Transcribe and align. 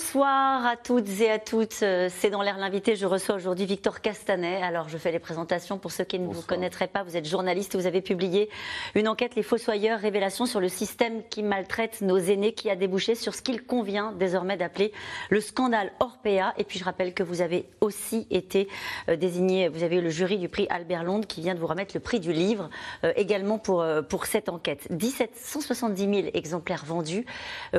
Bonsoir 0.00 0.64
à 0.64 0.76
toutes 0.76 1.08
et 1.20 1.28
à 1.28 1.40
toutes. 1.40 1.80
Euh, 1.82 2.08
c'est 2.08 2.30
dans 2.30 2.40
l'air 2.40 2.56
l'invité. 2.56 2.94
Je 2.94 3.04
reçois 3.04 3.34
aujourd'hui 3.34 3.66
Victor 3.66 4.00
Castanet. 4.00 4.62
Alors, 4.62 4.88
je 4.88 4.96
fais 4.96 5.10
les 5.10 5.18
présentations 5.18 5.76
pour 5.76 5.90
ceux 5.90 6.04
qui 6.04 6.20
ne 6.20 6.32
vous 6.32 6.42
connaîtraient 6.42 6.86
pas. 6.86 7.02
Vous 7.02 7.16
êtes 7.16 7.28
journaliste 7.28 7.74
vous 7.74 7.86
avez 7.86 8.00
publié 8.00 8.48
une 8.94 9.08
enquête 9.08 9.34
Les 9.34 9.42
Fossoyeurs, 9.42 9.98
révélation 9.98 10.46
sur 10.46 10.60
le 10.60 10.68
système 10.68 11.24
qui 11.28 11.42
maltraite 11.42 12.00
nos 12.00 12.16
aînés, 12.16 12.52
qui 12.52 12.70
a 12.70 12.76
débouché 12.76 13.16
sur 13.16 13.34
ce 13.34 13.42
qu'il 13.42 13.64
convient 13.64 14.12
désormais 14.12 14.56
d'appeler 14.56 14.92
le 15.30 15.40
scandale 15.40 15.90
Orpea. 15.98 16.54
Et 16.58 16.64
puis, 16.64 16.78
je 16.78 16.84
rappelle 16.84 17.12
que 17.12 17.24
vous 17.24 17.42
avez 17.42 17.66
aussi 17.80 18.28
été 18.30 18.68
euh, 19.08 19.16
désigné, 19.16 19.68
vous 19.68 19.82
avez 19.82 19.96
eu 19.96 20.00
le 20.00 20.10
jury 20.10 20.38
du 20.38 20.48
prix 20.48 20.68
Albert 20.70 21.02
Londres 21.02 21.26
qui 21.26 21.40
vient 21.40 21.56
de 21.56 21.60
vous 21.60 21.66
remettre 21.66 21.94
le 21.94 22.00
prix 22.00 22.20
du 22.20 22.32
livre 22.32 22.70
euh, 23.02 23.12
également 23.16 23.58
pour, 23.58 23.84
pour 24.08 24.26
cette 24.26 24.48
enquête. 24.48 24.88
1770 24.90 26.22
000 26.22 26.28
exemplaires 26.34 26.84
vendus. 26.86 27.26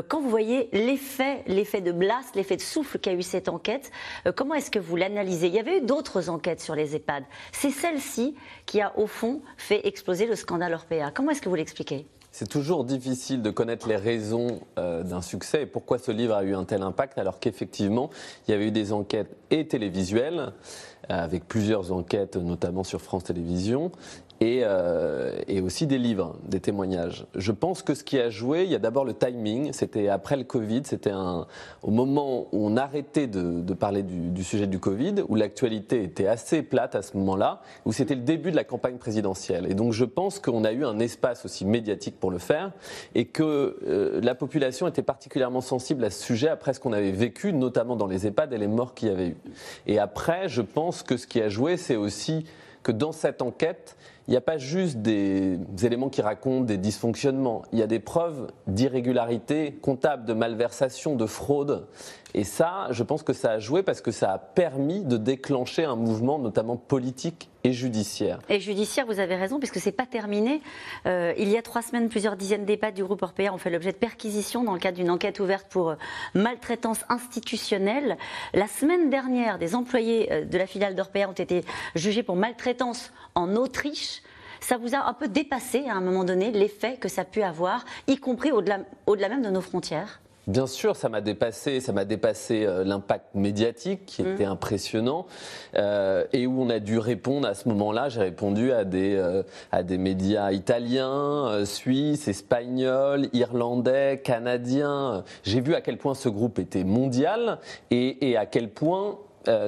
Quand 0.10 0.20
vous 0.20 0.30
voyez 0.30 0.68
l'effet, 0.74 1.44
l'effet 1.48 1.80
de 1.82 1.94
l'effet 2.36 2.56
de 2.56 2.62
souffle 2.62 3.00
qu'a 3.00 3.14
eu 3.14 3.22
cette 3.22 3.50
enquête. 3.50 3.92
Euh, 4.26 4.32
comment 4.32 4.56
est-ce 4.56 4.72
que 4.72 4.80
vous 4.80 4.96
l'analysez? 4.96 5.48
Il 5.48 5.54
y 5.54 5.60
avait 5.60 5.78
eu 5.78 5.82
d'autres 5.82 6.30
enquêtes 6.30 6.62
sur 6.62 6.76
les 6.76 6.96
EHPAD. 6.96 7.24
C'est 7.52 7.72
celle-ci 7.72 8.36
qui 8.66 8.82
a, 8.82 8.98
au 8.98 9.08
fond, 9.08 9.42
fait 9.58 9.88
exploser 9.88 10.26
le 10.26 10.36
scandale 10.36 10.74
Orpea. 10.74 11.12
Comment 11.14 11.32
est-ce 11.32 11.42
que 11.42 11.50
vous 11.50 11.56
l'expliquez? 11.56 12.06
C'est 12.32 12.48
toujours 12.48 12.84
difficile 12.84 13.42
de 13.42 13.50
connaître 13.50 13.88
les 13.88 13.96
raisons 13.96 14.62
euh, 14.78 15.04
d'un 15.04 15.22
succès 15.22 15.64
et 15.64 15.66
pourquoi 15.66 15.98
ce 15.98 16.12
livre 16.12 16.36
a 16.36 16.44
eu 16.44 16.54
un 16.54 16.64
tel 16.64 16.84
impact, 16.84 17.18
alors 17.18 17.40
qu'effectivement, 17.40 18.12
il 18.48 18.52
y 18.52 18.54
avait 18.54 18.68
eu 18.68 18.72
des 18.72 18.94
enquêtes 18.94 19.36
et 19.50 19.68
télévisuelles, 19.68 20.54
euh, 21.10 21.24
avec 21.24 21.48
plusieurs 21.48 21.92
enquêtes, 21.92 22.36
notamment 22.36 22.84
sur 22.84 23.02
France 23.02 23.24
Télévisions, 23.24 23.92
et, 24.42 24.62
euh, 24.64 25.38
et, 25.48 25.60
aussi 25.60 25.86
des 25.86 25.98
livres, 25.98 26.38
des 26.46 26.60
témoignages. 26.60 27.26
Je 27.36 27.52
pense 27.52 27.82
que 27.82 27.94
ce 27.94 28.04
qui 28.04 28.20
a 28.20 28.30
joué, 28.30 28.64
il 28.64 28.70
y 28.70 28.76
a 28.76 28.80
d'abord 28.80 29.04
le 29.04 29.14
timing. 29.14 29.74
C'était 29.74 30.08
après 30.08 30.38
le 30.38 30.46
Covid, 30.46 30.82
c'était 30.86 31.12
au 31.84 31.92
moment 31.92 32.48
où 32.52 32.66
on 32.66 32.78
arrêtait 32.78 33.28
de, 33.28 33.62
de 33.62 33.74
parler 33.74 34.02
du, 34.02 34.30
du, 34.30 34.44
sujet 34.44 34.68
du 34.68 34.80
Covid, 34.80 35.16
où 35.28 35.36
l'actualité 35.36 36.04
était 36.04 36.28
assez 36.28 36.62
plate 36.64 36.96
à 36.96 37.02
ce 37.02 37.18
moment-là, 37.18 37.62
où 37.86 37.92
c'était 37.92 38.16
le 38.16 38.22
début 38.22 38.52
de 38.52 38.56
la 38.56 38.64
campagne 38.64 38.98
présidentielle. 38.98 39.68
Et 39.70 39.74
donc 39.74 39.92
je 39.92 40.06
pense 40.06 40.40
qu'on 40.40 40.64
a 40.64 40.72
eu 40.72 40.86
un 40.86 41.00
espace 41.00 41.44
aussi 41.44 41.66
médiatique 41.66 42.18
pour 42.20 42.32
le 42.32 42.40
faire, 42.40 42.72
et 43.16 43.26
que 43.26 43.78
euh, 43.88 44.22
la 44.22 44.36
population 44.36 44.88
était 44.88 45.04
particulièrement 45.04 45.62
sensible 45.62 46.04
à 46.06 46.10
ce 46.10 46.24
sujet 46.24 46.48
après 46.48 46.74
ce 46.74 46.80
qu'on 46.80 46.94
avait 46.94 47.12
vécu, 47.12 47.52
notamment 47.52 47.98
dans 47.98 48.08
les 48.08 48.26
EHPAD 48.26 48.54
et 48.54 48.58
les 48.58 48.68
morts 48.68 48.94
qu'il 48.94 49.10
y 49.10 49.12
avait 49.12 49.28
eu. 49.28 49.38
Et 49.86 50.00
après, 50.00 50.48
je 50.48 50.62
pense 50.62 51.04
que 51.04 51.18
ce 51.18 51.28
qui 51.28 51.42
a 51.42 51.50
joué, 51.50 51.76
c'est 51.76 51.98
aussi 51.98 52.46
que 52.84 52.92
dans 52.92 53.12
cette 53.12 53.42
enquête, 53.42 53.98
il 54.30 54.34
n'y 54.34 54.38
a 54.38 54.42
pas 54.42 54.60
juste 54.60 55.00
des 55.00 55.58
éléments 55.82 56.10
qui 56.10 56.22
racontent 56.22 56.64
des 56.64 56.78
dysfonctionnements, 56.78 57.64
il 57.74 57.80
y 57.80 57.82
a 57.82 57.88
des 57.88 57.98
preuves 57.98 58.52
d'irrégularité 58.68 59.80
comptable, 59.82 60.26
de 60.26 60.34
malversation, 60.34 61.16
de 61.16 61.26
fraude. 61.26 61.88
Et 62.36 62.44
ça, 62.44 62.90
je 62.92 63.02
pense 63.02 63.24
que 63.24 63.34
ça 63.34 63.54
a 63.54 63.58
joué 63.58 63.82
parce 63.82 64.02
que 64.02 64.12
ça 64.12 64.32
a 64.32 64.38
permis 64.38 65.04
de 65.04 65.18
déclencher 65.18 65.84
un 65.84 65.96
mouvement, 65.96 66.38
notamment 66.38 66.78
politique 66.78 67.50
et 68.50 68.60
judiciaire. 68.60 69.06
Vous 69.06 69.20
avez 69.20 69.36
raison, 69.36 69.60
puisque 69.60 69.80
c'est 69.80 69.92
pas 69.92 70.06
terminé. 70.06 70.62
Euh, 71.06 71.34
il 71.38 71.50
y 71.50 71.58
a 71.58 71.62
trois 71.62 71.82
semaines, 71.82 72.10
plusieurs 72.10 72.36
dizaines 72.36 72.66
d'EHPAD 72.66 72.94
du 72.94 73.04
groupe 73.04 73.22
Orpea 73.22 73.50
ont 73.54 73.58
fait 73.58 73.70
l'objet 73.70 73.92
de 73.92 73.98
perquisitions 73.98 74.64
dans 74.64 74.74
le 74.74 74.80
cadre 74.80 74.98
d'une 74.98 75.12
enquête 75.12 75.40
ouverte 75.40 75.68
pour 75.70 75.90
euh, 75.90 75.96
maltraitance 76.34 77.04
institutionnelle. 77.10 78.18
La 78.54 78.68
semaine 78.68 79.10
dernière, 79.10 79.58
des 79.58 79.76
employés 79.76 80.32
euh, 80.32 80.46
de 80.46 80.58
la 80.58 80.68
filiale 80.68 80.96
d'Orpea 80.96 81.28
ont 81.28 81.34
été 81.34 81.64
jugés 81.96 82.24
pour 82.24 82.36
maltraitance 82.36 83.12
en 83.36 83.56
Autriche 83.56 84.22
ça 84.62 84.76
vous 84.76 84.94
a 84.94 85.08
un 85.08 85.14
peu 85.14 85.30
dépassé 85.30 85.86
à 85.88 85.94
un 85.94 86.02
moment 86.02 86.26
donné 86.26 86.52
l'effet 86.52 86.98
que 86.98 87.08
ça 87.08 87.24
pu 87.24 87.42
avoir, 87.44 87.86
y 88.08 88.18
compris 88.18 88.52
au-delà 88.52 88.80
au 89.08 89.16
-delà 89.16 89.30
même 89.30 89.42
de 89.42 89.50
nos 89.50 89.62
frontières? 89.62 90.20
Bien 90.50 90.66
sûr, 90.66 90.96
ça 90.96 91.10
m'a 91.10 91.22
dépassé, 91.22 91.80
ça 91.80 91.94
m'a 91.94 92.06
dépassé 92.06 92.66
euh, 92.66 92.84
l'impact 92.84 93.36
médiatique 93.36 94.08
qui 94.08 94.24
était 94.24 94.48
mmh. 94.48 94.52
impressionnant 94.52 95.28
euh, 95.76 96.26
et 96.34 96.48
où 96.48 96.64
on 96.64 96.72
a 96.72 96.80
dû 96.80 96.98
répondre 96.98 97.48
à 97.48 97.54
ce 97.54 97.70
moment-là. 97.70 98.10
J'ai 98.10 98.22
répondu 98.22 98.72
à 98.72 98.84
des 98.84 99.16
euh, 99.16 99.44
à 99.72 99.84
des 99.84 100.00
médias 100.00 100.52
italiens, 100.52 101.66
suisses, 101.66 102.28
espagnols, 102.28 103.30
irlandais, 103.32 104.22
canadiens. 104.24 105.24
J'ai 105.44 105.62
vu 105.62 105.76
à 105.76 105.82
quel 105.82 106.00
point 106.00 106.16
ce 106.16 106.30
groupe 106.30 106.58
était 106.58 106.84
mondial 106.84 107.60
et, 107.92 108.32
et 108.32 108.36
à 108.36 108.48
quel 108.48 108.72
point 108.72 109.20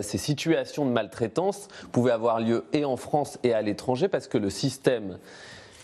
ces 0.01 0.17
situations 0.17 0.85
de 0.85 0.91
maltraitance 0.91 1.67
pouvaient 1.91 2.11
avoir 2.11 2.39
lieu 2.39 2.65
et 2.73 2.85
en 2.85 2.97
France 2.97 3.39
et 3.43 3.53
à 3.53 3.61
l'étranger 3.61 4.07
parce 4.07 4.27
que 4.27 4.37
le 4.37 4.49
système 4.49 5.17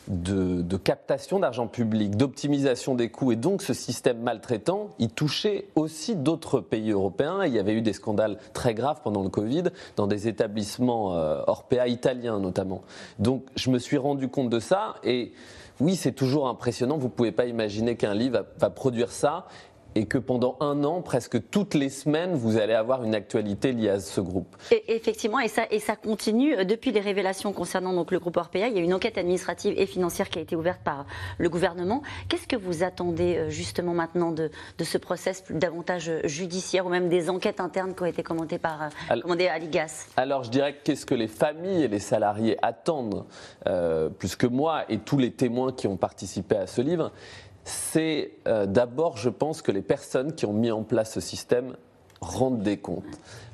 de, 0.08 0.78
captation 0.78 1.40
d'argent 1.40 1.68
public, 1.68 2.16
d'optimisation 2.16 2.96
des 2.96 3.10
coûts 3.10 3.32
et 3.32 3.36
donc 3.36 3.62
ce 3.62 3.74
système 3.74 4.20
maltraitant, 4.22 4.90
il 5.00 5.10
touchait 5.10 5.68
aussi 5.76 6.16
d'autres 6.16 6.60
pays 6.60 6.92
européens. 6.92 7.46
Il 7.46 7.54
y 7.54 7.60
avait 7.60 7.74
eu 7.74 7.82
des 7.82 7.94
scandales 7.94 8.38
très 8.54 8.74
graves 8.74 9.02
pendant 9.04 9.24
le 9.24 9.30
Covid 9.30 9.64
dans 9.96 10.08
des 10.08 10.28
établissements 10.28 11.16
euh, 11.16 11.42
Orpea 11.48 11.88
italiens 11.88 12.40
notamment. 12.40 12.84
Donc 13.20 13.46
je 13.56 13.70
me 13.70 13.80
suis 13.80 13.98
rendu 13.98 14.30
compte 14.30 14.50
de 14.50 14.60
ça 14.60 14.96
et 15.04 15.34
oui, 15.80 15.96
c'est 15.96 16.12
toujours 16.12 16.48
impressionnant. 16.48 16.98
Vous 16.98 17.08
ne 17.08 17.12
pouvez 17.12 17.32
pas 17.32 17.46
imaginer 17.46 17.96
qu'un 17.96 18.14
livre 18.14 18.46
va, 18.58 18.70
produire 18.70 19.12
ça 19.12 19.48
et 19.98 20.06
que 20.06 20.20
pendant 20.20 20.58
un 20.60 20.84
an, 20.84 21.02
presque 21.02 21.50
toutes 21.50 21.74
les 21.74 21.90
semaines, 21.90 22.36
vous 22.36 22.58
allez 22.58 22.76
avoir 22.76 23.04
une 23.04 23.16
actualité 23.16 23.72
liée 23.72 23.90
à 23.90 24.00
ce 24.00 24.22
groupe. 24.22 24.56
Et, 24.70 24.96
effectivement, 24.96 25.40
et 25.40 25.48
ça, 25.48 25.64
et 25.72 25.80
ça 25.80 25.96
continue. 25.96 26.56
Euh, 26.56 26.66
depuis 26.66 26.92
les 26.92 27.00
révélations 27.00 27.52
concernant 27.52 27.94
donc, 27.94 28.12
le 28.12 28.20
groupe 28.20 28.38
Orpea, 28.38 28.68
il 28.68 28.76
y 28.76 28.78
a 28.78 28.84
une 28.84 28.94
enquête 28.94 29.18
administrative 29.18 29.74
et 29.76 29.88
financière 29.88 30.30
qui 30.30 30.38
a 30.38 30.42
été 30.44 30.56
ouverte 30.56 30.82
par 30.84 31.08
le 31.40 31.50
gouvernement. 31.50 32.04
Qu'est-ce 32.30 32.48
que 32.48 32.56
vous 32.56 32.84
attendez 32.84 33.38
euh, 33.38 33.50
justement 33.50 33.96
maintenant 33.96 34.32
de, 34.32 34.52
de 34.78 34.84
ce 34.84 35.00
process 35.00 35.44
davantage 35.50 36.12
judiciaire 36.26 36.86
ou 36.86 36.90
même 36.90 37.10
des 37.10 37.32
enquêtes 37.32 37.60
internes 37.60 37.96
qui 37.96 38.04
ont 38.04 38.08
été 38.08 38.22
commentées 38.22 38.60
par 38.60 38.84
euh, 38.84 38.90
alors, 39.10 39.32
à 39.32 39.58
l'IGAS 39.58 40.10
Alors 40.16 40.44
je 40.44 40.52
dirais 40.52 40.76
qu'est-ce 40.84 41.08
que 41.08 41.16
les 41.16 41.28
familles 41.28 41.86
et 41.86 41.88
les 41.88 42.00
salariés 42.00 42.58
attendent, 42.62 43.26
plus 44.20 44.36
que 44.36 44.46
moi 44.46 44.84
et 44.90 45.00
tous 45.00 45.18
les 45.18 45.32
témoins 45.32 45.72
qui 45.72 45.88
ont 45.88 45.98
participé 45.98 46.56
à 46.56 46.68
ce 46.68 46.82
livre, 46.82 47.12
c'est 47.68 48.32
euh, 48.48 48.66
d'abord, 48.66 49.18
je 49.18 49.30
pense, 49.30 49.62
que 49.62 49.72
les 49.72 49.82
personnes 49.82 50.34
qui 50.34 50.46
ont 50.46 50.54
mis 50.54 50.72
en 50.72 50.84
place 50.84 51.14
ce 51.14 51.20
système 51.20 51.76
rendent 52.22 52.62
des 52.64 52.78
comptes 52.78 53.04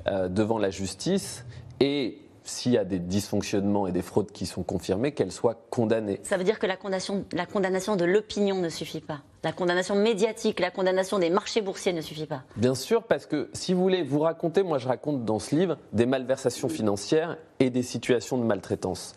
euh, 0.06 0.28
devant 0.28 0.58
la 0.58 0.70
justice 0.70 1.44
et 1.80 2.18
s'il 2.44 2.72
y 2.72 2.78
a 2.78 2.84
des 2.84 2.98
dysfonctionnements 2.98 3.86
et 3.86 3.92
des 3.92 4.02
fraudes 4.02 4.30
qui 4.30 4.46
sont 4.46 4.62
confirmées, 4.62 5.12
qu'elles 5.12 5.32
soient 5.32 5.56
condamnées. 5.70 6.20
Ça 6.22 6.36
veut 6.36 6.44
dire 6.44 6.58
que 6.58 6.66
la 6.66 6.76
condamnation, 6.76 7.24
la 7.32 7.46
condamnation 7.46 7.96
de 7.96 8.04
l'opinion 8.04 8.56
ne 8.56 8.68
suffit 8.68 9.00
pas. 9.00 9.22
La 9.42 9.52
condamnation 9.52 9.94
médiatique, 9.94 10.60
la 10.60 10.70
condamnation 10.70 11.18
des 11.18 11.30
marchés 11.30 11.62
boursiers 11.62 11.94
ne 11.94 12.02
suffit 12.02 12.26
pas. 12.26 12.42
Bien 12.56 12.74
sûr, 12.74 13.02
parce 13.02 13.26
que 13.26 13.48
si 13.54 13.72
vous 13.72 13.82
voulez 13.82 14.02
vous 14.02 14.20
raconter, 14.20 14.62
moi 14.62 14.78
je 14.78 14.86
raconte 14.86 15.24
dans 15.24 15.38
ce 15.38 15.56
livre 15.56 15.78
des 15.92 16.06
malversations 16.06 16.68
financières 16.68 17.38
et 17.60 17.70
des 17.70 17.82
situations 17.82 18.36
de 18.36 18.44
maltraitance 18.44 19.14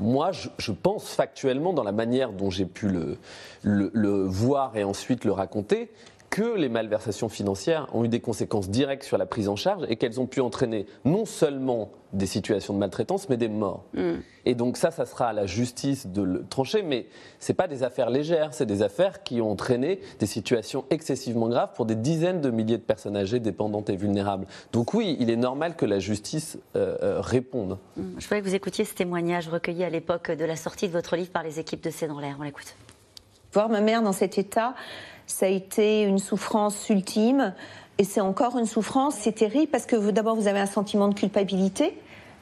moi, 0.00 0.30
je, 0.32 0.72
pense 0.72 1.10
factuellement, 1.10 1.72
dans 1.72 1.82
la 1.82 1.92
manière 1.92 2.32
dont 2.32 2.50
j'ai 2.50 2.66
pu 2.66 2.88
le, 3.62 4.26
voir 4.26 4.76
et 4.76 4.84
ensuite 4.84 5.24
le 5.24 5.32
raconter, 5.32 5.90
que 6.30 6.56
les 6.56 6.68
malversations 6.68 7.28
financières 7.28 7.88
ont 7.92 8.04
eu 8.04 8.08
des 8.08 8.20
conséquences 8.20 8.70
directes 8.70 9.02
sur 9.02 9.18
la 9.18 9.26
prise 9.26 9.48
en 9.48 9.56
charge 9.56 9.84
et 9.88 9.96
qu'elles 9.96 10.20
ont 10.20 10.26
pu 10.26 10.40
entraîner 10.40 10.86
non 11.04 11.24
seulement 11.24 11.90
des 12.12 12.26
situations 12.26 12.72
de 12.72 12.78
maltraitance, 12.78 13.28
mais 13.28 13.36
des 13.36 13.48
morts. 13.48 13.84
Mm. 13.94 14.14
Et 14.46 14.54
donc 14.54 14.76
ça, 14.76 14.90
ça 14.90 15.06
sera 15.06 15.28
à 15.28 15.32
la 15.32 15.46
justice 15.46 16.06
de 16.06 16.22
le 16.22 16.44
trancher, 16.46 16.82
mais 16.82 17.06
ce 17.40 17.52
pas 17.52 17.68
des 17.68 17.82
affaires 17.82 18.10
légères, 18.10 18.54
c'est 18.54 18.66
des 18.66 18.82
affaires 18.82 19.22
qui 19.22 19.40
ont 19.40 19.50
entraîné 19.50 20.00
des 20.18 20.26
situations 20.26 20.84
excessivement 20.90 21.48
graves 21.48 21.70
pour 21.74 21.84
des 21.84 21.96
dizaines 21.96 22.40
de 22.40 22.50
milliers 22.50 22.78
de 22.78 22.82
personnes 22.82 23.16
âgées, 23.16 23.40
dépendantes 23.40 23.90
et 23.90 23.96
vulnérables. 23.96 24.46
Donc 24.72 24.94
oui, 24.94 25.16
il 25.20 25.30
est 25.30 25.36
normal 25.36 25.76
que 25.76 25.84
la 25.84 25.98
justice 25.98 26.58
euh, 26.76 26.96
euh, 27.02 27.20
réponde. 27.20 27.78
Mm. 27.96 28.02
Je 28.18 28.24
voudrais 28.24 28.40
que 28.40 28.46
vous 28.46 28.54
écoutiez 28.54 28.84
ce 28.84 28.94
témoignage 28.94 29.48
recueilli 29.48 29.82
à 29.82 29.90
l'époque 29.90 30.30
de 30.30 30.44
la 30.44 30.56
sortie 30.56 30.86
de 30.86 30.92
votre 30.92 31.16
livre 31.16 31.30
par 31.30 31.42
les 31.42 31.58
équipes 31.58 31.82
de 31.82 31.90
C'est 31.90 32.06
dans 32.06 32.20
l'air. 32.20 32.36
On 32.38 32.44
l'écoute. 32.44 32.76
Voir 33.52 33.68
ma 33.68 33.80
mère 33.80 34.02
dans 34.02 34.12
cet 34.12 34.38
état, 34.38 34.74
ça 35.30 35.46
a 35.46 35.48
été 35.48 36.02
une 36.02 36.18
souffrance 36.18 36.88
ultime. 36.88 37.54
Et 37.98 38.04
c'est 38.04 38.20
encore 38.20 38.58
une 38.58 38.66
souffrance, 38.66 39.14
c'est 39.14 39.32
terrible 39.32 39.68
parce 39.70 39.86
que 39.86 40.10
d'abord 40.10 40.34
vous 40.34 40.48
avez 40.48 40.60
un 40.60 40.66
sentiment 40.66 41.08
de 41.08 41.14
culpabilité. 41.14 41.96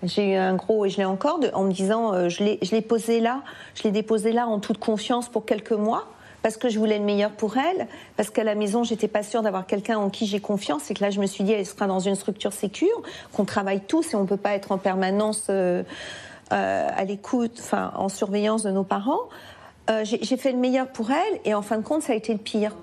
J'ai 0.05 0.35
eu 0.35 0.37
un 0.37 0.55
gros, 0.55 0.85
et 0.85 0.91
je 0.91 0.99
l'ai 0.99 1.05
encore, 1.05 1.41
en 1.55 1.65
me 1.65 1.73
disant, 1.73 2.15
euh, 2.15 2.29
je 2.29 2.45
l'ai 2.45 2.81
posé 2.81 3.19
là, 3.19 3.43
je 3.75 3.83
l'ai 3.83 3.91
déposé 3.91 4.31
là 4.31 4.47
en 4.47 4.61
toute 4.61 4.79
confiance 4.79 5.29
pour 5.29 5.45
quelques 5.45 5.73
mois, 5.73 6.05
parce 6.43 6.57
que 6.57 6.69
je 6.69 6.79
voulais 6.79 6.99
le 6.99 7.05
meilleur 7.05 7.33
pour 7.33 7.57
elle, 7.57 7.89
parce 8.17 8.31
qu'à 8.31 8.45
la 8.45 8.55
maison, 8.55 8.85
j'étais 8.85 9.09
pas 9.09 9.25
sûre 9.25 9.43
d'avoir 9.43 9.67
quelqu'un 9.67 9.99
en 9.99 10.09
qui 10.09 10.27
j'ai 10.27 10.39
confiance, 10.39 10.89
et 10.93 10.95
que 10.95 11.03
là, 11.03 11.11
je 11.11 11.21
me 11.21 11.27
suis 11.27 11.43
dit, 11.43 11.53
elle 11.53 11.67
sera 11.67 11.89
dans 11.89 11.99
une 11.99 12.15
structure 12.15 12.53
sécure, 12.53 13.03
qu'on 13.33 13.45
travaille 13.45 13.81
tous, 13.81 14.15
et 14.15 14.17
on 14.17 14.25
peut 14.25 14.37
pas 14.37 14.55
être 14.55 14.71
en 14.71 14.79
permanence 14.79 15.47
euh, 15.51 15.83
euh, 16.53 16.89
à 16.97 17.05
l'écoute, 17.05 17.61
en 17.73 18.09
surveillance 18.09 18.63
de 18.63 18.71
nos 18.71 18.85
parents. 18.85 19.29
J'ai 20.03 20.37
fait 20.37 20.53
le 20.53 20.59
meilleur 20.59 20.89
pour 20.89 21.11
elle, 21.11 21.41
et 21.45 21.55
en 21.55 21.63
fin 21.63 21.79
de 21.79 21.83
compte, 21.83 22.03
ça 22.03 22.13
a 22.13 22.17
été 22.17 22.33
le 22.33 22.39
pire. 22.39 22.75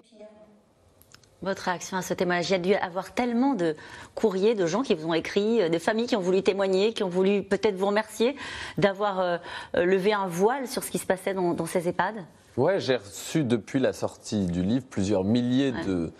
Votre 1.46 1.64
réaction 1.64 1.96
à 1.96 2.02
ce 2.02 2.16
témoignage? 2.16 2.50
Il 2.50 2.54
y 2.54 2.56
a 2.56 2.60
dû 2.60 2.74
avoir 2.74 3.14
tellement 3.14 3.54
de 3.54 3.76
courriers 4.16 4.56
de 4.56 4.66
gens 4.66 4.82
qui 4.82 4.96
vous 4.96 5.08
ont 5.08 5.14
écrit, 5.14 5.62
euh, 5.62 5.70
de 5.70 5.78
familles 5.78 6.08
qui 6.08 6.16
ont 6.16 6.22
voulu 6.22 6.42
témoigner, 6.42 6.92
qui 6.94 7.04
ont 7.04 7.10
voulu 7.10 7.44
peut-être 7.44 7.76
vous 7.76 7.86
remercier 7.86 8.36
d'avoir 8.80 9.20
euh, 9.20 9.38
euh, 9.76 9.86
levé 9.86 10.12
un 10.12 10.26
voile 10.26 10.68
sur 10.68 10.84
ce 10.84 10.90
qui 10.90 10.98
se 10.98 11.06
passait 11.06 11.36
dans, 11.36 11.66
ces 11.68 11.88
EHPAD? 11.88 12.16
Ouais, 12.58 12.80
j'ai 12.80 12.96
reçu 12.96 13.44
depuis 13.44 13.80
la 13.80 13.94
sortie 13.94 14.48
du 14.48 14.64
livre 14.64 14.86
plusieurs 14.90 15.24
milliers 15.24 15.72
de, 15.86 16.12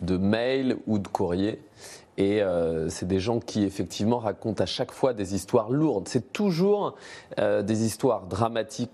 de, 0.00 0.16
mails 0.16 0.76
ou 0.86 0.98
de 0.98 1.08
courriers. 1.08 1.60
Et 2.16 2.42
c'est 2.88 3.08
des 3.08 3.18
gens 3.18 3.40
qui 3.40 3.64
effectivement 3.64 4.18
racontent 4.18 4.62
à 4.62 4.66
chaque 4.66 4.92
fois 4.92 5.14
des 5.14 5.34
histoires 5.34 5.70
lourdes. 5.70 6.06
C'est 6.06 6.34
toujours 6.34 6.96
des 7.38 7.84
histoires 7.86 8.26
dramatiques 8.26 8.90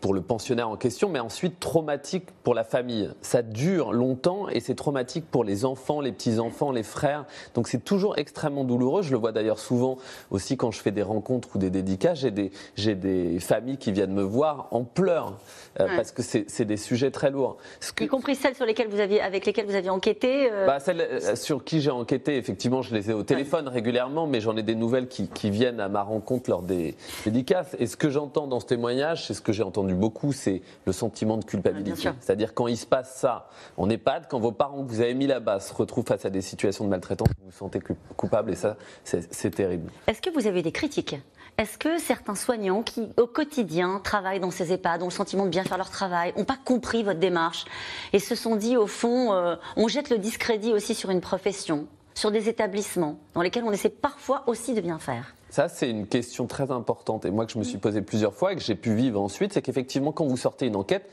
pour 0.00 0.14
le 0.14 0.20
pensionnaire 0.20 0.68
en 0.68 0.76
question, 0.76 1.08
mais 1.08 1.20
ensuite 1.20 1.60
traumatique 1.60 2.24
pour 2.42 2.54
la 2.54 2.64
famille. 2.64 3.10
Ça 3.22 3.42
dure 3.42 3.92
longtemps 3.92 4.48
et 4.48 4.60
c'est 4.60 4.74
traumatique 4.74 5.24
pour 5.30 5.44
les 5.44 5.64
enfants, 5.64 6.00
les 6.00 6.12
petits-enfants, 6.12 6.72
les 6.72 6.82
frères. 6.82 7.24
Donc 7.54 7.68
c'est 7.68 7.84
toujours 7.84 8.18
extrêmement 8.18 8.64
douloureux. 8.64 9.02
Je 9.02 9.10
le 9.10 9.16
vois 9.16 9.32
d'ailleurs 9.32 9.58
souvent 9.58 9.98
aussi 10.30 10.56
quand 10.56 10.70
je 10.70 10.80
fais 10.80 10.90
des 10.90 11.02
rencontres 11.02 11.48
ou 11.54 11.58
des 11.58 11.70
dédicaces. 11.70 12.20
J'ai 12.20 12.30
des, 12.30 12.50
j'ai 12.76 12.94
des 12.94 13.38
familles 13.40 13.78
qui 13.78 13.92
viennent 13.92 14.12
me 14.12 14.22
voir 14.22 14.68
en 14.70 14.84
pleurs 14.84 15.38
euh, 15.80 15.86
parce 15.96 16.12
que 16.12 16.22
c'est, 16.22 16.64
des 16.64 16.76
sujets 16.76 17.10
très 17.10 17.30
lourds. 17.30 17.56
Y 18.00 18.06
compris 18.06 18.34
celles 18.34 18.54
sur 18.54 18.66
lesquelles 18.66 18.88
vous 18.88 19.00
aviez, 19.00 19.20
avec 19.20 19.46
lesquelles 19.46 19.66
vous 19.66 19.74
aviez 19.74 19.90
enquêté 19.90 20.50
euh, 20.50 20.66
bah, 20.66 20.80
Celles 20.80 21.00
euh, 21.00 21.36
sur 21.36 21.64
qui 21.64 21.80
j'ai 21.80 21.90
enquêté, 21.90 22.36
effectivement, 22.36 22.82
je 22.82 22.94
les 22.94 23.10
ai 23.10 23.14
au 23.14 23.22
téléphone 23.22 23.68
régulièrement, 23.68 24.26
mais 24.26 24.40
j'en 24.40 24.56
ai 24.56 24.62
des 24.62 24.74
nouvelles 24.74 25.08
qui, 25.08 25.28
qui 25.28 25.50
viennent 25.50 25.80
à 25.80 25.88
ma 25.88 26.02
rencontre 26.02 26.50
lors 26.50 26.62
des 26.62 26.96
dédicaces. 27.24 27.76
Et 27.78 27.86
ce 27.86 27.96
que 27.96 28.10
j'entends 28.10 28.46
dans 28.46 28.60
ce 28.60 28.66
témoignage, 28.66 29.26
c'est 29.26 29.34
ce 29.34 29.40
que 29.40 29.52
j'ai 29.58 29.64
entendu 29.64 29.94
beaucoup, 29.94 30.32
c'est 30.32 30.62
le 30.86 30.92
sentiment 30.92 31.36
de 31.36 31.44
culpabilité. 31.44 32.10
C'est-à-dire 32.20 32.54
quand 32.54 32.68
il 32.68 32.76
se 32.76 32.86
passe 32.86 33.16
ça 33.16 33.48
en 33.76 33.90
EHPAD, 33.90 34.26
quand 34.28 34.38
vos 34.38 34.52
parents 34.52 34.84
que 34.84 34.88
vous 34.88 35.00
avez 35.00 35.14
mis 35.14 35.26
là-bas 35.26 35.60
se 35.60 35.74
retrouvent 35.74 36.06
face 36.06 36.24
à 36.24 36.30
des 36.30 36.42
situations 36.42 36.84
de 36.84 36.90
maltraitance, 36.90 37.28
vous 37.38 37.46
vous 37.46 37.56
sentez 37.56 37.80
coupable 38.16 38.52
et 38.52 38.54
ça, 38.54 38.76
c'est 39.04 39.50
terrible. 39.50 39.90
Est-ce 40.06 40.22
que 40.22 40.30
vous 40.30 40.46
avez 40.46 40.62
des 40.62 40.72
critiques? 40.72 41.16
Est-ce 41.58 41.76
que 41.76 41.98
certains 41.98 42.36
soignants 42.36 42.82
qui, 42.84 43.08
au 43.16 43.26
quotidien, 43.26 44.00
travaillent 44.02 44.38
dans 44.38 44.52
ces 44.52 44.72
EHPAD, 44.72 45.02
ont 45.02 45.06
le 45.06 45.10
sentiment 45.10 45.44
de 45.44 45.50
bien 45.50 45.64
faire 45.64 45.76
leur 45.78 45.90
travail, 45.90 46.32
n'ont 46.36 46.44
pas 46.44 46.58
compris 46.64 47.02
votre 47.02 47.18
démarche 47.18 47.64
et 48.12 48.20
se 48.20 48.36
sont 48.36 48.54
dit, 48.54 48.76
au 48.76 48.86
fond, 48.86 49.32
euh, 49.32 49.56
on 49.76 49.88
jette 49.88 50.08
le 50.08 50.18
discrédit 50.18 50.72
aussi 50.72 50.94
sur 50.94 51.10
une 51.10 51.20
profession, 51.20 51.88
sur 52.14 52.30
des 52.30 52.48
établissements 52.48 53.18
dans 53.34 53.42
lesquels 53.42 53.64
on 53.64 53.72
essaie 53.72 53.88
parfois 53.88 54.44
aussi 54.46 54.72
de 54.72 54.80
bien 54.80 55.00
faire? 55.00 55.34
Ça, 55.50 55.68
c'est 55.68 55.90
une 55.90 56.06
question 56.06 56.46
très 56.46 56.70
importante 56.70 57.24
et 57.24 57.30
moi 57.30 57.46
que 57.46 57.52
je 57.52 57.58
me 57.58 57.64
suis 57.64 57.78
posée 57.78 58.02
plusieurs 58.02 58.34
fois 58.34 58.52
et 58.52 58.56
que 58.56 58.62
j'ai 58.62 58.74
pu 58.74 58.94
vivre 58.94 59.20
ensuite, 59.20 59.52
c'est 59.52 59.62
qu'effectivement, 59.62 60.12
quand 60.12 60.26
vous 60.26 60.36
sortez 60.36 60.66
une 60.66 60.76
enquête, 60.76 61.10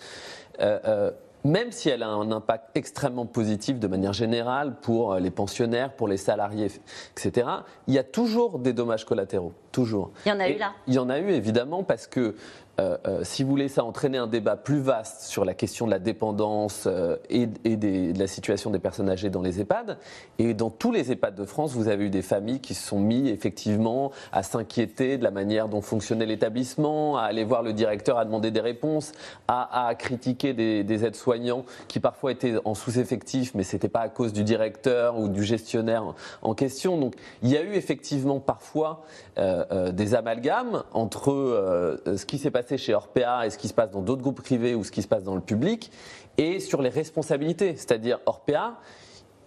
euh, 0.59 0.79
euh, 0.85 1.11
même 1.45 1.71
si 1.71 1.89
elle 1.89 2.01
a 2.01 2.09
un 2.09 2.31
impact 2.31 2.75
extrêmement 2.75 3.27
positif 3.27 3.79
de 3.79 3.87
manière 3.87 4.13
générale 4.13 4.75
pour 4.81 5.13
euh, 5.13 5.19
les 5.19 5.29
pensionnaires, 5.29 5.93
pour 5.93 6.07
les 6.07 6.17
salariés, 6.17 6.69
etc., 7.15 7.47
il 7.87 7.93
y 7.93 7.99
a 7.99 8.03
toujours 8.03 8.57
des 8.57 8.73
dommages 8.73 9.05
collatéraux. 9.05 9.53
Toujours. 9.71 10.11
Il 10.25 10.29
y 10.29 10.31
en 10.31 10.39
a 10.39 10.49
eu 10.49 10.57
là? 10.57 10.73
Il 10.87 10.95
y 10.95 10.99
en 10.99 11.09
a 11.09 11.19
eu 11.19 11.29
évidemment 11.29 11.83
parce 11.83 12.07
que 12.07 12.35
euh, 12.80 12.98
euh, 13.07 13.24
si 13.24 13.44
vous 13.44 13.50
voulez, 13.50 13.69
ça 13.69 13.81
a 13.81 13.83
entraîné 13.83 14.18
un 14.18 14.27
débat 14.27 14.57
plus 14.57 14.80
vaste 14.80 15.22
sur 15.22 15.45
la 15.45 15.54
question 15.54 15.86
de 15.86 15.92
la 15.92 16.00
dépendance 16.00 16.83
euh, 16.88 17.18
et, 17.30 17.48
de 17.48 18.18
la 18.18 18.27
situation 18.27 18.69
des 18.69 18.80
personnes 18.80 19.10
âgées 19.10 19.30
dans 19.30 19.42
les 19.42 19.62
EHPAD. 19.62 19.98
Et 20.39 20.54
dans 20.54 20.69
tous 20.69 20.92
les 20.92 21.12
EHPAD 21.12 21.36
de 21.36 21.45
France, 21.45 21.74
vous 21.74 21.88
avez 21.88 22.06
eu 22.06 22.10
des 22.10 22.22
familles 22.22 22.60
qui 22.60 22.74
se 22.74 22.86
sont 22.86 23.00
mis 23.00 23.30
effectivement 23.30 24.12
à 24.31 24.44
s'inquiéter 24.44 25.18
de 25.18 25.24
la 25.24 25.31
manière 25.31 25.69
dont 25.69 25.81
fonctionnait 25.81 26.25
l'établissement, 26.25 27.18
à 27.18 27.24
aller 27.24 27.44
voir 27.44 27.63
le 27.63 27.74
directeur, 27.74 28.18
à 28.18 28.25
demander 28.25 28.51
des 28.51 28.62
réponses, 28.62 29.13
à, 29.48 29.94
critiquer 29.98 30.54
des, 30.54 31.06
aides-soignants 31.06 31.66
qui 31.88 32.00
parfois 32.00 32.31
étaient 32.31 32.56
en 32.63 32.74
sous-effectif, 32.74 33.54
mais 33.54 33.63
ce 33.63 33.75
n'était 33.75 33.89
pas 33.89 34.00
à 34.01 34.10
cause 34.10 34.33
du 34.33 34.44
directeur 34.44 35.19
ou 35.19 35.28
du 35.28 35.44
gestionnaire 35.44 36.13
en 36.42 36.54
question. 36.54 36.98
Donc 36.98 37.16
il 37.44 37.50
y 37.50 37.57
a 37.57 37.62
eu 37.62 37.74
effectivement 37.74 38.39
parfois 38.39 39.04
des 39.38 40.16
amalgames 40.16 40.83
entre 40.94 42.00
ce 42.06 42.25
qui 42.25 42.38
s'est 42.38 42.51
passé 42.51 42.64
chez 42.77 42.94
Orpea 42.94 43.45
et 43.45 43.50
ce 43.50 43.57
qui 43.57 43.67
se 43.67 43.73
passe 43.73 43.91
dans 43.91 44.01
d'autres 44.01 44.21
groupes 44.21 44.41
privés 44.41 44.75
ou 44.75 44.83
ce 44.83 44.91
qui 44.91 45.01
se 45.01 45.07
passe 45.07 45.23
dans 45.23 45.35
le 45.35 45.41
public, 45.41 45.91
et 46.38 46.59
sur 46.59 46.81
les 46.81 46.89
responsabilités. 46.89 47.75
C'est-à-dire, 47.75 48.19
Orpea, 48.25 48.79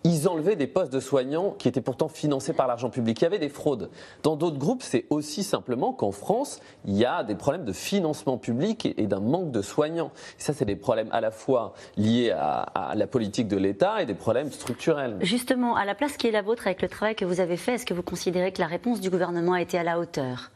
ils 0.04 0.28
enlevaient 0.28 0.56
des 0.56 0.68
postes 0.68 0.92
de 0.92 1.00
soignants 1.00 1.50
qui 1.58 1.66
étaient 1.68 1.80
pourtant 1.80 2.08
financés 2.08 2.52
par 2.52 2.68
l'argent 2.68 2.88
public. 2.88 3.20
Il 3.20 3.24
y 3.24 3.26
avait 3.26 3.40
des 3.40 3.48
fraudes. 3.48 3.90
Dans 4.22 4.36
d'autres 4.36 4.56
groupes, 4.56 4.82
c'est 4.82 5.06
aussi 5.10 5.42
simplement 5.42 5.92
qu'en 5.92 6.12
France, 6.12 6.60
il 6.86 6.96
y 6.96 7.04
a 7.04 7.24
des 7.24 7.34
problèmes 7.34 7.64
de 7.64 7.72
financement 7.72 8.38
public 8.38 8.94
et 8.96 9.06
d'un 9.06 9.20
manque 9.20 9.50
de 9.50 9.60
soignants. 9.60 10.12
Et 10.38 10.42
ça, 10.42 10.52
c'est 10.54 10.64
des 10.64 10.76
problèmes 10.76 11.08
à 11.10 11.20
la 11.20 11.32
fois 11.32 11.74
liés 11.96 12.30
à 12.30 12.92
la 12.94 13.06
politique 13.08 13.48
de 13.48 13.56
l'État 13.56 14.00
et 14.00 14.06
des 14.06 14.14
problèmes 14.14 14.52
structurels. 14.52 15.16
Justement, 15.20 15.74
à 15.74 15.84
la 15.84 15.96
place 15.96 16.16
qui 16.16 16.28
est 16.28 16.32
la 16.32 16.42
vôtre 16.42 16.68
avec 16.68 16.80
le 16.80 16.88
travail 16.88 17.16
que 17.16 17.24
vous 17.24 17.40
avez 17.40 17.56
fait, 17.56 17.74
est-ce 17.74 17.84
que 17.84 17.94
vous 17.94 18.04
considérez 18.04 18.52
que 18.52 18.60
la 18.60 18.68
réponse 18.68 19.00
du 19.00 19.10
gouvernement 19.10 19.54
a 19.54 19.60
été 19.60 19.78
à 19.78 19.82
la 19.82 19.98
hauteur? 19.98 20.52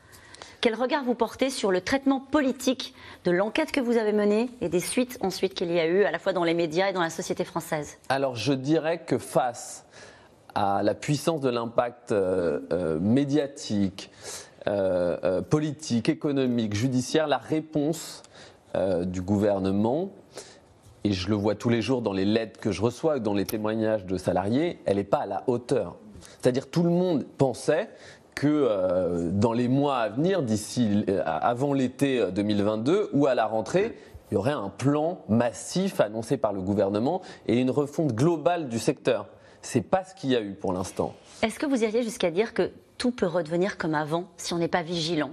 Quel 0.63 0.77
regard 0.77 1.03
vous 1.03 1.17
portez 1.17 1.51
sur 1.51 1.73
le 1.73 1.81
traitement 1.81 2.21
politique 2.21 2.95
de 3.25 3.33
l'enquête 3.33 3.73
que 3.73 3.81
vous 3.81 3.97
avez 3.97 4.13
menée 4.13 4.49
et 4.61 4.69
des 4.69 4.79
suites 4.79 5.19
ensuite 5.21 5.55
qu'il 5.55 5.73
y 5.73 5.81
a 5.81 5.87
eu 5.87 6.05
à 6.05 6.13
la 6.13 6.21
fois 6.21 6.33
dans 6.33 6.45
les 6.45 6.55
médias 6.55 6.89
et 6.89 6.93
dans 6.93 7.03
la 7.03 7.11
société 7.11 7.45
française 7.45 7.99
Alors 8.09 8.37
je 8.37 8.53
dirais 8.53 9.03
que 9.05 9.19
face 9.19 9.85
à 10.55 10.85
la 10.85 10.95
puissance 10.95 11.41
de 11.41 11.51
l'impact 11.51 12.13
euh, 12.13 12.61
euh, 12.73 13.01
médiatique, 13.01 14.13
euh, 14.69 15.43
politique, 15.43 16.09
économique, 16.09 16.75
judiciaire, 16.75 17.27
la 17.27 17.39
réponse 17.39 18.23
du 19.03 19.21
gouvernement 19.21 20.13
et 21.05 21.13
je 21.13 21.29
le 21.29 21.35
vois 21.35 21.57
tous 21.57 21.69
les 21.69 21.83
jours 21.83 22.01
dans 22.01 22.15
les 22.15 22.25
lettres 22.25 22.59
que 22.59 22.71
je 22.71 22.81
reçois, 22.81 23.19
dans 23.19 23.35
les 23.35 23.45
témoignages 23.45 24.07
de 24.07 24.17
salariés, 24.17 24.79
elle 24.87 24.97
n'est 24.97 25.05
pas 25.05 25.19
à 25.19 25.27
la 25.27 25.43
hauteur. 25.47 25.97
C'est-à-dire 26.41 26.71
tout 26.71 26.83
le 26.83 26.91
monde 26.91 27.27
pensait 27.37 27.91
que 28.35 28.47
euh, 28.49 29.31
dans 29.33 29.53
les 29.53 29.69
mois 29.69 29.99
à 29.99 30.09
venir, 30.09 30.43
d'ici 30.43 31.05
euh, 31.09 31.23
avant 31.25 31.73
l'été 31.73 32.25
2022 32.33 32.93
euh, 32.93 33.09
ou 33.13 33.27
à 33.27 33.35
la 33.35 33.47
rentrée, 33.47 33.97
il 34.31 34.35
y 34.35 34.37
aurait 34.37 34.53
un 34.53 34.71
plan 34.71 35.21
massif 35.29 36.01
annoncé 36.01 36.37
par 36.37 36.53
le 36.53 36.61
gouvernement 36.61 37.21
et 37.47 37.61
une 37.61 37.71
refonte 37.71 38.15
globale 38.15 38.69
du 38.69 38.79
secteur. 38.79 39.27
C'est 39.61 39.83
pas 39.83 40.05
ce 40.05 40.15
qu'il 40.15 40.31
y 40.31 40.37
a 40.37 40.41
eu 40.41 40.55
pour 40.55 40.73
l'instant. 40.73 41.15
Est-ce 41.43 41.59
que 41.59 41.67
vous 41.67 41.83
iriez 41.85 42.03
jusqu'à 42.03 42.31
dire 42.31 42.55
que 42.55 42.71
tout 43.03 43.11
peut 43.11 43.27
redevenir 43.27 43.79
comme 43.79 43.97
avant 43.97 44.29
si 44.37 44.55
on 44.55 44.59
n'est 44.59 44.69
pas 44.69 44.83
vigilant 44.83 45.33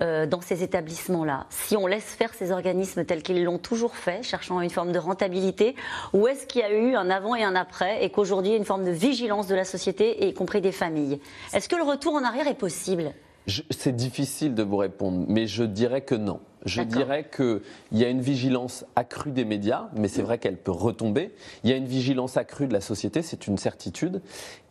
euh, 0.00 0.26
dans 0.26 0.40
ces 0.40 0.64
établissements-là 0.64 1.46
Si 1.48 1.76
on 1.76 1.86
laisse 1.86 2.06
faire 2.06 2.34
ces 2.34 2.50
organismes 2.50 3.04
tels 3.04 3.22
qu'ils 3.22 3.44
l'ont 3.44 3.58
toujours 3.58 3.94
fait, 3.94 4.24
cherchant 4.24 4.60
une 4.60 4.68
forme 4.68 4.90
de 4.90 4.98
rentabilité, 4.98 5.76
ou 6.12 6.26
est-ce 6.26 6.44
qu'il 6.44 6.62
y 6.62 6.64
a 6.64 6.74
eu 6.74 6.96
un 6.96 7.10
avant 7.10 7.36
et 7.36 7.44
un 7.44 7.54
après 7.54 8.04
et 8.04 8.10
qu'aujourd'hui 8.10 8.50
il 8.50 8.52
y 8.54 8.56
a 8.56 8.58
une 8.58 8.64
forme 8.64 8.84
de 8.84 8.90
vigilance 8.90 9.46
de 9.46 9.54
la 9.54 9.64
société, 9.64 10.26
y 10.26 10.34
compris 10.34 10.60
des 10.60 10.72
familles? 10.72 11.20
Est-ce 11.52 11.68
que 11.68 11.76
le 11.76 11.84
retour 11.84 12.14
en 12.14 12.24
arrière 12.24 12.48
est 12.48 12.58
possible? 12.58 13.12
C'est 13.70 13.94
difficile 13.94 14.56
de 14.56 14.64
vous 14.64 14.78
répondre, 14.78 15.24
mais 15.28 15.46
je 15.46 15.62
dirais 15.62 16.00
que 16.00 16.16
non. 16.16 16.40
Je 16.64 16.80
dirais 16.80 17.28
qu'il 17.34 17.60
y 17.92 18.04
a 18.04 18.08
une 18.08 18.22
vigilance 18.22 18.86
accrue 18.96 19.32
des 19.32 19.44
médias, 19.44 19.90
mais 19.94 20.08
c'est 20.08 20.22
vrai 20.22 20.38
qu'elle 20.38 20.56
peut 20.56 20.72
retomber. 20.72 21.34
Il 21.62 21.68
y 21.70 21.72
a 21.74 21.76
une 21.76 21.84
vigilance 21.84 22.38
accrue 22.38 22.66
de 22.66 22.72
la 22.72 22.80
société, 22.80 23.20
c'est 23.20 23.46
une 23.46 23.58
certitude. 23.58 24.22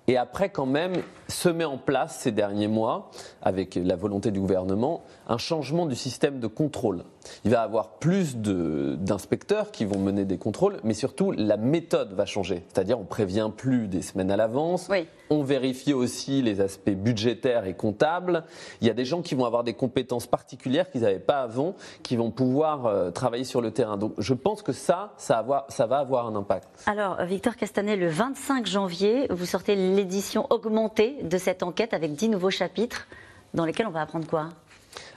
Et 0.08 0.18
après, 0.18 0.50
quand 0.50 0.66
même, 0.66 0.94
se 1.30 1.50
met 1.50 1.66
en 1.66 1.78
place 1.78 2.20
ces 2.20 2.32
derniers 2.32 2.68
mois, 2.68 3.12
avec 3.42 3.76
la 3.76 3.96
volonté 3.96 4.32
du 4.32 4.40
gouvernement, 4.40 5.04
un 5.28 5.38
changement 5.38 5.86
du 5.86 5.96
système 5.96 6.40
de 6.40 6.48
contrôle. 6.48 7.04
Il 7.46 7.52
va 7.52 7.58
y 7.58 7.60
avoir 7.62 7.94
plus 8.00 8.36
d'inspecteurs 8.36 9.72
qui 9.72 9.86
vont 9.86 10.00
mener 10.00 10.26
des 10.26 10.38
contrôles, 10.38 10.78
mais 10.84 10.94
surtout 10.94 11.32
la 11.32 11.58
méthode 11.58 12.14
va 12.14 12.26
changer. 12.26 12.66
C'est-à-dire, 12.68 13.00
on 13.00 13.06
prévient 13.06 13.50
plus 13.56 13.88
des 13.88 14.02
semaines 14.02 14.32
à 14.32 14.38
l'avance. 14.38 14.90
On 15.30 15.42
vérifie 15.42 15.94
aussi 15.94 16.42
les 16.42 16.62
aspects 16.62 16.92
budgétaires 16.92 17.66
et 17.66 17.74
comptables. 17.74 18.44
Il 18.82 18.88
y 18.88 18.90
a 18.90 18.94
des 18.94 19.06
gens 19.06 19.22
qui 19.22 19.36
vont 19.36 19.46
avoir 19.46 19.64
des 19.64 19.74
compétences 19.74 20.28
particulières 20.28 20.92
qu'ils 20.92 21.02
n'avaient 21.02 21.18
pas 21.18 21.42
avant, 21.42 21.76
qui 22.04 22.18
vont 22.18 22.30
pouvoir 22.30 22.86
euh, 22.86 23.10
travailler 23.10 23.46
sur 23.46 23.62
le 23.62 23.72
terrain. 23.72 23.98
Donc, 23.98 24.14
je 24.18 24.34
pense 24.34 24.62
que 24.62 24.74
ça, 24.74 25.14
ça, 25.18 25.46
ça 25.70 25.88
va 25.88 26.00
avoir 26.00 26.28
un 26.28 26.36
impact. 26.36 26.68
Alors, 26.86 27.24
Victor 27.24 27.56
Castanet, 27.56 27.96
le 27.96 28.10
25 28.10 28.68
janvier, 28.68 29.28
vous 29.30 29.46
sortez 29.46 29.76
l'édition 29.96 30.48
augmentée 30.50 31.18
de 31.24 31.38
cette 31.38 31.64
enquête 31.64 31.94
avec 31.94 32.14
10 32.14 32.30
nouveaux 32.30 32.50
chapitres 32.50 33.08
dans 33.54 33.66
lesquels 33.66 33.88
on 33.88 33.92
va 33.92 34.02
apprendre 34.02 34.28
quoi? 34.28 34.50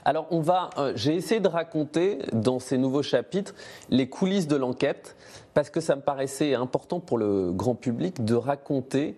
Alors, 0.05 0.27
on 0.31 0.39
va. 0.39 0.69
Euh, 0.77 0.93
j'ai 0.95 1.15
essayé 1.15 1.41
de 1.41 1.47
raconter 1.47 2.19
dans 2.31 2.59
ces 2.59 2.77
nouveaux 2.77 3.03
chapitres 3.03 3.53
les 3.89 4.07
coulisses 4.07 4.47
de 4.47 4.55
l'enquête 4.55 5.15
parce 5.53 5.69
que 5.69 5.81
ça 5.81 5.95
me 5.95 6.01
paraissait 6.01 6.53
important 6.53 6.99
pour 6.99 7.17
le 7.17 7.51
grand 7.51 7.75
public 7.75 8.23
de 8.23 8.35
raconter 8.35 9.17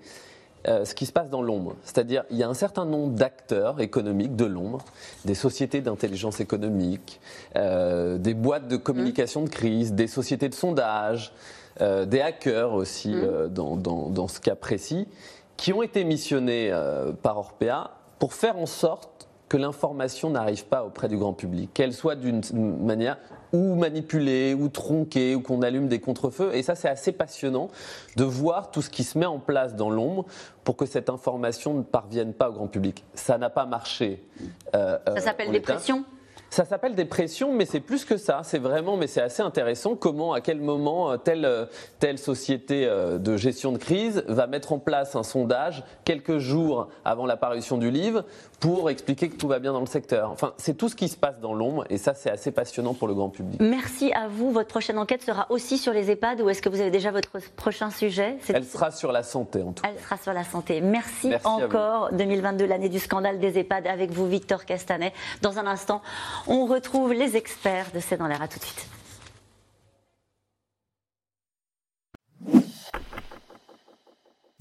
euh, 0.68 0.86
ce 0.86 0.96
qui 0.96 1.06
se 1.06 1.12
passe 1.12 1.30
dans 1.30 1.42
l'ombre. 1.42 1.76
C'est-à-dire, 1.84 2.24
il 2.32 2.38
y 2.38 2.44
a 2.44 2.50
un 2.50 2.54
certain 2.56 2.86
nombre 2.86 3.14
d'acteurs 3.14 3.80
économiques 3.82 4.36
de 4.36 4.46
l'ombre, 4.46 4.84
des 5.26 5.36
sociétés 5.36 5.82
d'intelligence 5.82 6.40
économique, 6.40 7.22
euh, 7.56 8.18
des 8.18 8.34
boîtes 8.34 8.68
de 8.68 8.78
communication 8.78 9.44
de 9.44 9.50
crise, 9.50 9.94
des 9.94 10.08
sociétés 10.08 10.50
de 10.50 10.56
sondage, 10.56 11.34
des 11.80 12.20
hackers 12.20 12.74
aussi 12.74 13.16
mmh. 13.16 13.48
dans, 13.48 13.78
dans, 13.78 14.28
ce 14.28 14.42
cas 14.42 14.56
précis, 14.56 15.08
qui 15.60 15.74
ont 15.74 15.82
été 15.82 16.06
missionnés 16.06 16.72
par 17.22 17.38
Orpea 17.38 17.92
pour 18.18 18.34
faire 18.34 18.58
en 18.58 18.66
sorte 18.66 19.28
que 19.50 19.58
l'information 19.58 20.30
n'arrive 20.30 20.66
pas 20.66 20.86
auprès 20.86 21.10
du 21.10 21.18
grand 21.18 21.34
public, 21.34 21.72
qu'elle 21.74 21.94
soit 21.94 22.16
d'une 22.16 22.42
manière 22.82 23.18
ou 23.52 23.76
manipulée, 23.76 24.54
ou 24.54 24.70
tronquée, 24.70 25.36
ou 25.36 25.42
qu'on 25.42 25.64
allume 25.64 25.88
des 25.88 26.00
contrefeux. 26.00 26.56
Et 26.56 26.62
ça, 26.62 26.76
c'est 26.76 26.88
assez 26.88 27.12
passionnant 27.12 27.70
de 28.16 28.24
voir 28.24 28.70
tout 28.70 28.84
ce 28.84 28.92
qui 28.92 29.04
se 29.04 29.18
met 29.18 29.26
en 29.26 29.40
place 29.40 29.76
dans 29.76 29.90
l'ombre 29.90 30.26
pour 30.64 30.78
que 30.78 30.86
cette 30.86 31.10
information 31.10 31.74
ne 31.74 31.82
parvienne 31.82 32.34
pas 32.34 32.50
au 32.50 32.54
grand 32.54 32.68
public. 32.68 33.04
Ça 33.16 33.38
n'a 33.40 33.50
pas 33.50 33.66
marché. 33.66 34.24
Euh, 34.76 35.00
ça 35.08 35.22
s'appelle 35.22 35.52
des 35.52 35.60
pressions? 35.60 36.06
Ça 36.50 36.66
s'appelle 36.66 36.96
des 36.96 37.06
pressions, 37.06 37.54
mais 37.54 37.66
c'est 37.66 37.80
plus 37.80 38.06
que 38.06 38.18
ça. 38.18 38.42
C'est 38.44 38.60
vraiment, 38.60 38.98
mais 38.98 39.08
c'est 39.08 39.22
assez 39.22 39.42
intéressant 39.42 39.96
comment, 39.96 40.34
à 40.34 40.42
quel 40.42 40.60
moment, 40.60 41.12
euh, 41.12 41.18
telle, 41.18 41.46
euh, 41.46 41.66
telle 42.00 42.18
société 42.18 42.86
euh, 42.86 43.18
de 43.18 43.38
gestion 43.38 43.72
de 43.72 43.78
crise 43.78 44.24
va 44.28 44.48
mettre 44.48 44.74
en 44.74 44.80
place 44.80 45.16
un 45.16 45.24
sondage 45.24 45.84
quelques 46.06 46.40
jours 46.40 46.90
avant 47.06 47.26
l'apparition 47.26 47.78
du 47.78 47.92
livre 47.92 48.24
pour 48.60 48.90
expliquer 48.90 49.30
que 49.30 49.36
tout 49.36 49.48
va 49.48 49.60
bien 49.60 49.74
dans 49.74 49.80
le 49.80 49.86
secteur. 49.86 50.32
Enfin, 50.32 50.54
c'est 50.58 50.76
tout 50.76 50.90
ce 50.90 50.96
qui 50.96 51.08
se 51.08 51.18
passe 51.18 51.40
dans 51.40 51.54
l'ombre 51.54 51.86
et 51.90 51.98
ça, 51.98 52.14
c'est 52.14 52.30
assez 52.30 52.52
passionnant 52.52 52.94
pour 52.94 53.08
le 53.08 53.14
grand 53.14 53.30
public. 53.30 53.60
Merci 53.62 54.12
à 54.14 54.28
vous. 54.28 54.52
Votre 54.52 54.68
prochaine 54.70 54.98
enquête 54.98 55.22
sera 55.22 55.46
aussi 55.50 55.78
sur 55.78 55.94
les 55.94 56.12
EHPAD 56.12 56.42
ou 56.42 56.50
est-ce 56.50 56.62
que 56.62 56.70
vous 56.70 56.82
avez 56.82 56.92
déjà 56.92 57.12
votre 57.12 57.40
prochain 57.56 57.90
sujet? 57.90 58.38
Elle 58.54 58.66
sera 58.66 58.92
sur 58.92 59.12
la 59.12 59.24
santé 59.24 59.62
en 59.62 59.72
tout 59.72 59.84
cas. 59.84 59.90
Elle 59.90 60.02
sera 60.02 60.18
sur 60.18 60.34
la 60.34 60.44
santé. 60.44 60.82
Merci, 60.82 61.32
encore. 61.44 62.10
2022, 62.12 62.66
l'année 62.66 62.90
du 62.90 63.00
scandale 63.00 63.40
des 63.40 63.60
EHPAD 63.60 63.88
avec 63.88 64.12
vous, 64.12 64.28
Victor 64.28 64.66
Castanet. 64.66 65.14
Dans 65.42 65.60
un 65.60 65.68
instant, 65.68 66.02
on 66.48 66.66
retrouve 66.66 67.14
les 67.14 67.36
experts 67.36 67.92
de 67.94 68.00
C'est 68.00 68.18
dans 68.18 68.28
l'air. 68.28 68.42
À 68.42 68.48
tout 68.48 68.60
de 68.60 68.66
suite. 68.66 68.88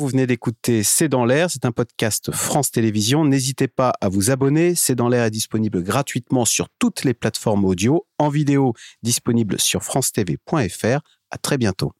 Vous 0.01 0.07
venez 0.07 0.29
d'écouter 0.29 0.85
C'est 0.85 1.09
dans 1.09 1.25
l'air, 1.25 1.51
c'est 1.51 1.65
un 1.65 1.73
podcast 1.73 2.31
France 2.31 2.71
Télévisions. 2.71 3.25
N'hésitez 3.25 3.67
pas 3.67 3.93
à 4.01 4.09
vous 4.09 4.31
abonner. 4.31 4.77
C'est 4.77 4.95
dans 4.95 5.09
l'air 5.09 5.25
est 5.25 5.31
disponible 5.33 5.83
gratuitement 5.83 6.45
sur 6.45 6.69
toutes 6.79 7.03
les 7.03 7.15
plateformes 7.15 7.65
audio, 7.65 8.07
en 8.19 8.29
vidéo 8.29 8.75
disponible 9.03 9.59
sur 9.59 9.83
francetv.fr. 9.83 11.01
À 11.33 11.39
très 11.39 11.59
bientôt. 11.59 11.93